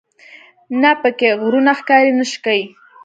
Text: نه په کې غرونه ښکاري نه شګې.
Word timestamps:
نه 0.81 0.91
په 1.01 1.09
کې 1.17 1.29
غرونه 1.41 1.71
ښکاري 1.79 2.11
نه 2.19 2.25
شګې. 2.31 2.61